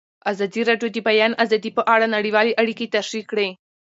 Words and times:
ازادي 0.31 0.61
راډیو 0.69 0.89
د 0.91 0.95
د 0.95 0.97
بیان 1.09 1.31
آزادي 1.43 1.71
په 1.77 1.81
اړه 1.93 2.07
نړیوالې 2.15 2.57
اړیکې 2.61 2.91
تشریح 2.95 3.25
کړي. 3.31 3.49